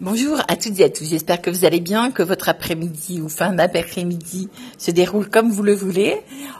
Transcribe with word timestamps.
Bonjour 0.00 0.40
à 0.48 0.56
toutes 0.56 0.80
et 0.80 0.84
à 0.84 0.90
tous, 0.90 1.04
j'espère 1.04 1.40
que 1.40 1.48
vous 1.48 1.64
allez 1.64 1.78
bien, 1.78 2.10
que 2.10 2.24
votre 2.24 2.48
après-midi 2.48 3.20
ou 3.20 3.28
fin 3.28 3.52
d'après-midi 3.52 4.48
se 4.76 4.90
déroule 4.90 5.28
comme 5.28 5.50
vous 5.50 5.62
le 5.62 5.74
voulez. 5.74 6.16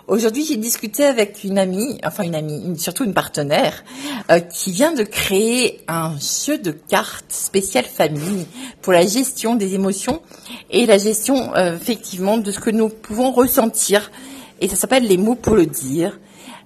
Aujourd'hui, 0.07 0.45
j'ai 0.45 0.57
discuté 0.57 1.05
avec 1.05 1.43
une 1.43 1.59
amie, 1.59 1.99
enfin 2.05 2.23
une 2.23 2.37
amie, 2.37 2.79
surtout 2.79 3.03
une 3.03 3.15
partenaire, 3.15 3.83
euh, 4.31 4.39
qui 4.39 4.71
vient 4.71 4.93
de 4.93 5.03
créer 5.03 5.81
un 5.89 6.15
jeu 6.47 6.59
de 6.59 6.71
cartes 6.71 7.33
spécial 7.33 7.85
famille 7.85 8.47
pour 8.81 8.93
la 8.93 9.05
gestion 9.05 9.57
des 9.57 9.75
émotions 9.75 10.23
et 10.71 10.87
la 10.87 10.99
gestion 10.99 11.57
euh, 11.57 11.77
effectivement 11.77 12.39
de 12.39 12.53
ce 12.53 12.61
que 12.61 12.71
nous 12.71 12.91
pouvons 12.91 13.33
ressentir. 13.33 14.13
Et 14.61 14.69
ça 14.69 14.77
s'appelle 14.77 15.09
les 15.09 15.17
mots 15.17 15.35
pour 15.35 15.57
le 15.57 15.67
dire. 15.67 16.17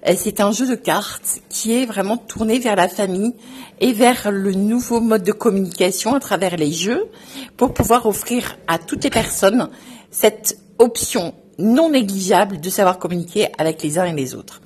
Euh, 0.05 0.13
c'est 0.15 0.41
un 0.41 0.51
jeu 0.51 0.67
de 0.67 0.75
cartes 0.75 1.39
qui 1.49 1.73
est 1.73 1.85
vraiment 1.85 2.17
tourné 2.17 2.59
vers 2.59 2.75
la 2.75 2.87
famille 2.87 3.33
et 3.79 3.93
vers 3.93 4.31
le 4.31 4.51
nouveau 4.51 4.99
mode 4.99 5.23
de 5.23 5.31
communication 5.31 6.13
à 6.13 6.19
travers 6.19 6.57
les 6.57 6.71
jeux 6.71 7.05
pour 7.55 7.73
pouvoir 7.73 8.05
offrir 8.05 8.57
à 8.67 8.77
toutes 8.77 9.03
les 9.03 9.09
personnes 9.09 9.69
cette 10.11 10.59
option 10.79 11.33
non 11.59 11.89
négligeable 11.89 12.59
de 12.59 12.69
savoir 12.69 12.99
communiquer 12.99 13.47
avec 13.57 13.81
les 13.81 13.97
uns 13.97 14.05
et 14.05 14.13
les 14.13 14.35
autres. 14.35 14.61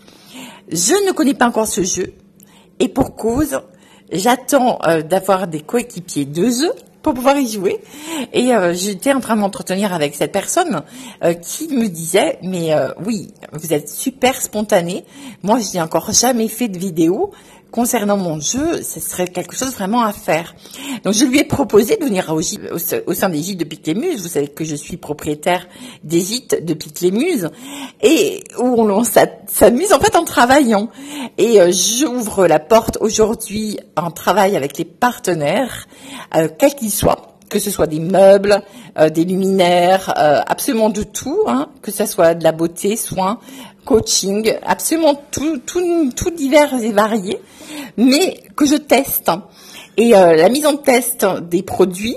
Je 0.70 1.08
ne 1.08 1.12
connais 1.12 1.34
pas 1.34 1.48
encore 1.48 1.68
ce 1.68 1.84
jeu 1.84 2.14
et 2.80 2.88
pour 2.88 3.16
cause, 3.16 3.60
j'attends 4.12 4.80
euh, 4.88 5.02
d'avoir 5.02 5.48
des 5.48 5.62
coéquipiers 5.62 6.26
de 6.26 6.46
jeu 6.46 6.72
pour 7.02 7.14
pouvoir 7.14 7.38
y 7.38 7.48
jouer. 7.48 7.80
Et 8.34 8.54
euh, 8.54 8.74
j'étais 8.74 9.14
en 9.14 9.20
train 9.20 9.36
de 9.36 9.42
m'entretenir 9.42 9.94
avec 9.94 10.16
cette 10.16 10.32
personne 10.32 10.84
euh, 11.24 11.34
qui 11.34 11.68
me 11.70 11.88
disait, 11.88 12.40
mais 12.44 12.74
euh, 12.74 12.90
oui, 13.06 13.34
vous 13.54 13.74
êtes 13.74 13.90
super 13.90 14.42
spontané. 14.42 15.06
Moi, 15.44 15.60
je 15.60 15.74
n'ai 15.74 15.82
encore 15.82 16.12
jamais 16.12 16.48
fait 16.48 16.68
de 16.68 16.78
vidéo 16.78 17.32
concernant 17.72 18.18
mon 18.18 18.40
jeu, 18.40 18.84
ce 18.84 19.00
serait 19.00 19.28
quelque 19.28 19.56
chose 19.56 19.74
vraiment 19.74 20.04
à 20.04 20.12
faire. 20.12 20.56
Donc 21.04 21.14
je 21.14 21.26
lui 21.26 21.40
ai 21.40 21.44
proposé 21.44 21.96
de 21.98 22.06
venir 22.06 22.34
au, 22.34 22.42
sein 23.14 23.30
des 23.30 23.42
gîtes 23.42 23.60
de 23.60 23.94
Muses. 23.94 24.22
Vous 24.22 24.28
savez 24.28 24.48
que 24.48 24.64
je 24.64 24.76
suis 24.76 24.98
propriétaire 24.98 25.68
des 26.04 26.20
gîtes 26.20 26.64
de 26.64 26.74
Pique 26.74 27.02
les 27.02 27.12
Muses 27.12 27.50
et 28.02 28.44
où 28.60 28.82
on, 28.82 29.04
s'amuse 29.04 29.94
en 29.94 30.00
fait 30.00 30.16
en 30.16 30.26
travaillant. 30.26 30.90
Et 31.38 31.62
euh, 31.62 31.72
j'ouvre 31.72 32.48
la 32.48 32.60
porte 32.60 32.98
aujourd'hui 33.00 33.80
en 33.96 34.12
travail 34.12 34.56
avec 34.56 34.78
les 34.78 34.86
partenaires, 34.86 35.88
euh, 36.36 36.50
quels 36.58 36.76
qu'ils 36.76 36.92
soient 36.92 37.31
que 37.52 37.60
ce 37.60 37.70
soit 37.70 37.86
des 37.86 38.00
meubles, 38.00 38.64
euh, 38.98 39.10
des 39.10 39.26
luminaires, 39.26 40.14
euh, 40.18 40.40
absolument 40.48 40.90
de 40.90 41.04
tout, 41.04 41.42
hein, 41.48 41.68
que 41.82 41.92
ce 41.92 42.06
soit 42.06 42.34
de 42.34 42.44
la 42.46 42.54
beauté, 42.54 42.96
soins, 42.96 43.40
coaching, 43.84 44.54
absolument 44.64 45.22
tout, 45.32 45.58
tout, 45.58 46.12
tout 46.16 46.32
divers 46.32 46.74
et 46.82 46.94
variés, 46.94 47.42
mais 47.98 48.42
que 48.56 48.66
je 48.66 48.76
teste. 48.76 49.30
Et 49.98 50.16
euh, 50.16 50.36
la 50.36 50.48
mise 50.48 50.66
en 50.66 50.78
test 50.78 51.26
des 51.50 51.62
produits 51.62 52.16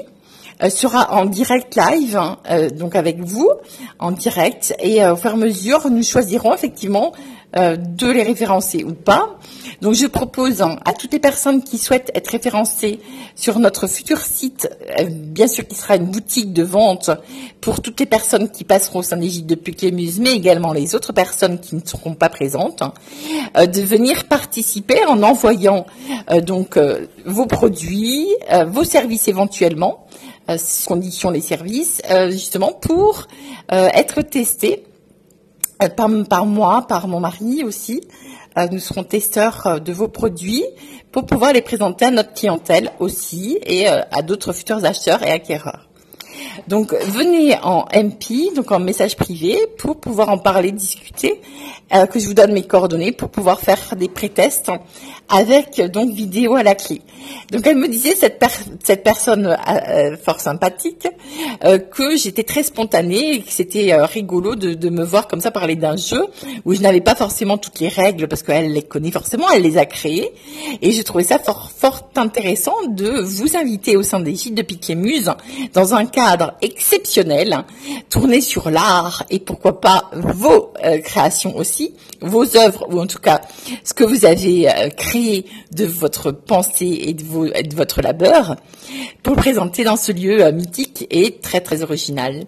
sera 0.69 1.13
en 1.13 1.25
direct 1.27 1.77
live, 1.77 2.17
hein, 2.17 2.39
donc 2.77 2.97
avec 2.97 3.21
vous, 3.21 3.51
en 3.99 4.13
direct, 4.13 4.75
et 4.81 5.05
au 5.05 5.17
fur 5.17 5.31
et 5.31 5.35
à 5.35 5.37
mesure, 5.37 5.91
nous 5.91 6.03
choisirons 6.03 6.55
effectivement 6.55 7.13
de 7.55 8.11
les 8.11 8.23
référencer 8.23 8.85
ou 8.85 8.95
pas. 8.95 9.39
Donc 9.85 9.95
je 9.95 10.07
propose 10.07 10.63
à 10.63 10.93
toutes 10.93 11.13
les 11.13 11.19
personnes 11.19 11.63
qui 11.63 11.77
souhaitent 11.79 12.11
être 12.15 12.29
référencées 12.29 13.01
sur 13.35 13.59
notre 13.59 13.87
futur 13.87 14.19
site, 14.19 14.69
euh, 14.99 15.05
bien 15.11 15.47
sûr 15.47 15.67
qui 15.67 15.75
sera 15.75 15.97
une 15.97 16.07
boutique 16.07 16.55
de 16.55 16.63
vente 16.63 17.11
pour 17.61 17.83
toutes 17.83 18.01
les 18.01 18.07
personnes 18.07 18.51
qui 18.51 18.65
passeront 18.65 19.01
au 19.01 19.03
sein 19.03 19.19
des 19.19 19.29
gîtes 19.29 19.47
de 19.47 19.55
Puclémuse, 19.55 20.21
mais 20.21 20.33
également 20.33 20.73
les 20.73 20.95
autres 20.95 21.13
personnes 21.13 21.59
qui 21.59 21.75
ne 21.75 21.81
seront 21.85 22.15
pas 22.15 22.29
présentes, 22.29 22.83
euh, 23.59 23.67
de 23.67 23.83
venir 23.83 24.25
participer 24.25 25.05
en 25.07 25.23
envoyant 25.23 25.87
euh, 26.31 26.41
donc 26.41 26.79
vos 27.27 27.47
produits, 27.47 28.27
vos 28.67 28.85
services 28.85 29.29
éventuellement, 29.29 30.04
conditions 30.87 31.31
les 31.31 31.41
services, 31.41 32.03
justement 32.31 32.73
pour 32.73 33.27
être 33.71 34.23
testés 34.23 34.85
par, 35.97 36.09
par 36.29 36.47
moi, 36.47 36.87
par 36.87 37.09
mon 37.09 37.21
mari 37.21 37.65
aussi, 37.65 38.03
euh, 38.57 38.69
nous 38.71 38.79
serons 38.79 39.03
testeurs 39.03 39.67
euh, 39.67 39.79
de 39.79 39.93
vos 39.93 40.09
produits 40.09 40.65
pour 41.11 41.27
pouvoir 41.27 41.53
les 41.53 41.63
présenter 41.63 42.05
à 42.07 42.11
notre 42.11 42.35
clientèle 42.35 42.93
aussi 43.01 43.59
et 43.67 43.89
euh, 43.89 44.03
à 44.13 44.23
d'autres 44.23 44.53
futurs 44.53 44.85
acheteurs 44.85 45.23
et 45.25 45.31
acquéreurs. 45.31 45.84
Donc 46.69 46.95
venez 46.95 47.57
en 47.63 47.87
MP, 47.95 48.55
donc 48.55 48.73
en 48.73 48.79
message 48.79 49.17
privé, 49.17 49.59
pour 49.79 49.97
pouvoir 49.97 50.29
en 50.29 50.39
parler, 50.39 50.73
discuter, 50.73 51.41
euh, 51.95 52.07
que 52.07 52.19
je 52.19 52.27
vous 52.27 52.35
donne 52.35 52.53
mes 52.53 52.63
coordonnées 52.63 53.13
pour 53.13 53.29
pouvoir 53.29 53.61
faire 53.61 53.95
des 53.97 54.09
pré-tests 54.09 54.71
avec 55.29 55.81
donc 55.93 56.11
vidéo 56.11 56.55
à 56.55 56.63
la 56.63 56.75
clé. 56.75 57.03
Donc 57.53 57.67
elle 57.67 57.77
me 57.77 57.89
disait 57.89 58.15
cette, 58.15 58.43
cette 58.83 59.03
personne 59.03 59.47
euh, 59.47 59.57
euh, 59.69 60.17
fort 60.17 60.41
sympathique 60.41 61.07
que 61.91 62.17
j'étais 62.17 62.43
très 62.43 62.63
spontanée 62.63 63.35
et 63.35 63.41
que 63.43 63.51
c'était 63.51 63.95
rigolo 64.05 64.55
de, 64.55 64.91
me 64.91 65.05
voir 65.05 65.29
comme 65.29 65.41
ça 65.41 65.51
parler 65.51 65.77
d'un 65.77 65.97
jeu 65.97 66.23
où 66.65 66.75
je 66.75 66.81
n'avais 66.81 67.01
pas 67.01 67.15
forcément 67.15 67.59
toutes 67.59 67.81
les 67.81 67.89
règles 67.89 68.29
parce 68.29 68.43
qu'elle 68.43 68.73
les 68.73 68.83
connaît 68.83 69.11
forcément, 69.11 69.47
elle 69.51 69.63
les 69.63 69.79
a 69.79 69.87
créées 69.87 70.31
et 70.83 70.93
je 70.93 71.03
trouvais 71.03 71.25
ça 71.25 71.39
fort 71.39 71.71
fort 71.71 72.11
intéressant 72.17 72.75
de 72.89 73.23
vous 73.23 73.57
inviter 73.57 73.97
au 73.97 74.03
sein 74.03 74.21
des 74.21 74.35
gîtes 74.35 74.55
de 74.55 74.63
Piquet 74.63 74.95
Muse 74.95 75.31
dans 75.73 75.95
un 75.95 76.07
cadre 76.07 76.44
exceptionnel, 76.61 77.65
tourné 78.11 78.41
sur 78.41 78.71
l'art 78.71 79.25
et 79.31 79.39
pourquoi 79.39 79.81
pas 79.81 80.11
vos 80.13 80.73
euh, 80.85 80.99
créations 80.99 81.57
aussi, 81.57 81.95
vos 82.21 82.57
œuvres 82.57 82.87
ou 82.91 83.01
en 83.01 83.07
tout 83.07 83.19
cas 83.19 83.41
ce 83.85 83.95
que 83.95 84.05
vous 84.05 84.25
avez 84.25 84.69
euh, 84.69 84.89
créé 84.91 85.47
de 85.73 85.85
votre 85.85 86.31
pensée 86.31 86.99
et 87.03 87.13
de, 87.15 87.75
votre 87.75 88.03
labeur 88.03 88.57
pour 89.23 89.37
présenter 89.37 89.85
dans 89.85 89.97
ce 89.97 90.13
lieu 90.13 90.45
euh, 90.45 90.53
mythique 90.53 91.07
et 91.11 91.39
très 91.39 91.61
très 91.61 91.83
original. 91.83 92.45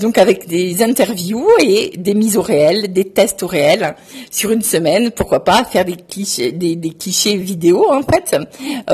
Donc 0.00 0.16
avec 0.16 0.48
des 0.48 0.82
interviews 0.82 1.46
et 1.60 1.92
des 1.98 2.14
mises 2.14 2.38
au 2.38 2.42
réel, 2.42 2.94
des 2.94 3.04
tests 3.04 3.42
au 3.42 3.46
réel 3.46 3.94
sur 4.30 4.50
une 4.50 4.62
semaine, 4.62 5.10
pourquoi 5.10 5.44
pas 5.44 5.64
faire 5.64 5.84
des 5.84 5.96
clichés, 5.96 6.50
des, 6.50 6.78
clichés 6.98 7.36
vidéo 7.36 7.84
en 7.92 8.00
fait 8.00 8.34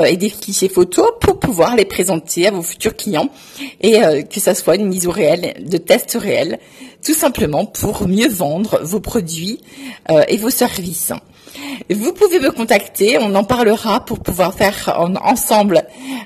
et 0.05 0.17
des 0.17 0.29
clichés 0.29 0.67
photos 0.67 1.07
pour 1.21 1.39
pouvoir 1.39 1.77
les 1.77 1.85
présenter 1.85 2.47
à 2.47 2.51
vos 2.51 2.61
futurs 2.61 2.97
clients 2.97 3.29
et 3.79 4.02
euh, 4.03 4.21
que 4.21 4.39
ça 4.39 4.55
soit 4.55 4.75
une 4.75 4.87
mise 4.87 5.07
au 5.07 5.11
réel, 5.11 5.53
de 5.59 5.77
tests 5.77 6.17
réels, 6.19 6.59
tout 7.03 7.13
simplement 7.13 7.65
pour 7.65 8.07
mieux 8.07 8.29
vendre 8.29 8.79
vos 8.83 8.99
produits 8.99 9.59
et 10.27 10.37
vos 10.37 10.49
services. 10.49 11.11
Vous 11.89 12.13
pouvez 12.13 12.39
me 12.39 12.51
contacter, 12.51 13.17
on 13.19 13.35
en 13.35 13.43
parlera 13.43 14.03
pour 14.05 14.19
pouvoir 14.19 14.53
faire 14.53 14.97
ensemble 15.23 15.83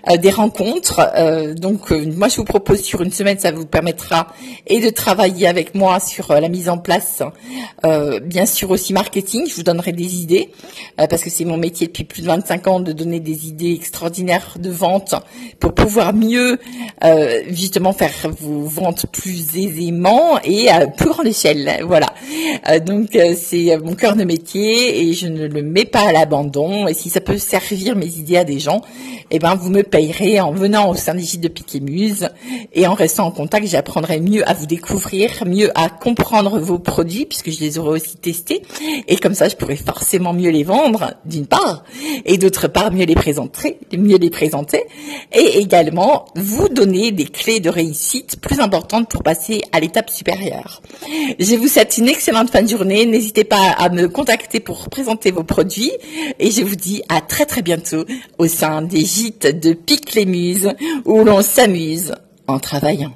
euh, 0.10 0.18
des 0.18 0.30
rencontres. 0.30 1.02
Euh, 1.16 1.54
donc 1.54 1.92
euh, 1.92 2.06
moi 2.16 2.28
je 2.28 2.38
vous 2.38 2.44
propose 2.44 2.82
sur 2.82 3.02
une 3.02 3.12
semaine, 3.12 3.40
ça 3.40 3.52
vous 3.52 3.66
permettra 3.66 4.28
et 4.68 4.80
de 4.80 4.90
travailler 4.90 5.48
avec 5.48 5.76
moi 5.76 6.00
sur 6.00 6.34
la 6.34 6.50
mise 6.50 6.70
en 6.70 6.78
place, 6.78 7.22
bien 8.24 8.46
sûr 8.46 8.72
aussi 8.72 8.94
marketing, 8.94 9.48
je 9.48 9.56
vous 9.56 9.64
donnerai 9.64 9.92
des 9.92 10.22
idées, 10.22 10.52
parce 10.98 11.24
que 11.24 11.30
c'est 11.30 11.46
mon 11.46 11.58
métier 11.58 11.88
depuis 11.88 12.04
plus 12.04 12.22
de 12.22 12.28
25 12.28 12.68
ans 12.68 12.80
de 12.80 12.92
donner 12.92 13.20
des 13.20 13.48
idées 13.48 13.74
extraordinaires 13.74 14.58
de 14.60 14.70
vente 14.70 15.16
pour 15.60 15.74
pouvoir 15.74 16.14
mieux 16.14 16.60
justement 17.50 17.94
faire 17.94 18.12
vos 18.40 18.64
ventes 18.64 19.06
plus 19.12 19.58
aisément 19.58 20.40
et 20.44 20.70
à 20.70 20.88
plus 20.88 21.10
grande 21.10 21.28
échelle. 21.28 21.84
Voilà. 21.86 22.08
donc 22.80 23.18
c'est 23.38 23.78
mon 23.78 23.96
cœur 23.96 24.16
de 24.16 24.24
métier 24.24 25.02
et 25.02 25.14
je 25.18 25.28
ne 25.28 25.48
le 25.48 25.62
mets 25.62 25.86
pas 25.86 26.08
à 26.08 26.12
l'abandon. 26.12 26.88
Et 26.88 26.94
si 26.94 27.10
ça 27.10 27.22
peut 27.22 27.38
servir 27.38 27.96
mes 27.96 28.18
idées 28.18 28.38
à 28.38 28.44
des 28.44 28.60
gens, 28.60 28.82
eh 29.32 29.40
ben 29.40 29.56
vous 29.56 29.70
me 29.70 29.84
payerez 29.84 30.40
en 30.40 30.52
venant 30.52 30.90
au 30.90 30.96
gîtes 30.96 31.42
de 31.42 31.48
Piquet 31.48 31.80
Muse 31.80 32.30
et 32.74 32.88
en 32.88 32.94
restant 32.94 33.26
en 33.26 33.32
contact, 33.32 33.68
j'apprendrai 33.68 34.20
mieux 34.20 34.48
à 34.48 34.54
vous 34.54 34.66
découvrir, 34.66 35.44
mieux 35.46 35.72
à 35.78 35.90
comprendre 35.90 36.60
vos 36.60 36.80
produits 36.80 37.26
puisque 37.26 37.52
je 37.52 37.60
les 37.60 37.78
aurai 37.78 37.98
aussi 37.98 38.18
testés. 38.18 38.62
Et 39.08 39.18
comme 39.18 39.34
ça, 39.34 39.50
je 39.50 39.56
pourrai 39.56 39.76
forcément 39.76 40.34
mieux 40.34 40.52
les 40.52 40.64
vendre 40.64 41.14
d'une 41.26 41.48
part 41.48 41.84
et 42.26 42.38
d'autre 42.38 42.68
part 42.68 42.92
mieux 42.92 43.06
les 43.06 43.16
présenter, 43.16 43.80
mieux 43.98 44.18
les 44.18 44.30
présenter 44.30 44.84
et 45.34 45.60
également 45.60 46.26
vous 46.36 46.70
donner 46.70 47.12
des 47.12 47.26
clés 47.26 47.60
de 47.60 47.70
réussite 47.70 48.40
plus 48.40 48.60
importantes 48.60 49.10
pour 49.10 49.24
passer 49.24 49.62
à 49.72 49.80
l'étape 49.80 50.10
supérieure. 50.10 50.82
Je 51.40 51.56
vous 51.56 51.68
souhaite 51.68 51.98
une 51.98 52.08
excellente 52.08 52.50
fin 52.50 52.62
de 52.62 52.70
journée. 52.70 53.06
N'hésitez 53.06 53.44
pas 53.44 53.72
à 53.78 53.90
me 53.90 54.08
contacter 54.08 54.60
pour 54.60 54.90
présenter 55.08 55.32
vos 55.32 55.44
produits 55.44 55.94
et 56.38 56.52
je 56.52 56.62
vous 56.64 56.76
dis 56.76 57.02
à 57.08 57.22
très 57.22 57.46
très 57.46 57.62
bientôt 57.62 58.04
au 58.38 58.48
sein 58.48 58.82
des 58.82 59.06
gîtes 59.06 59.48
de 59.48 59.72
Pique 59.72 60.16
les 60.16 60.26
Muses 60.26 60.74
où 61.06 61.24
l'on 61.24 61.42
s'amuse 61.42 62.14
en 62.46 62.60
travaillant. 62.60 63.14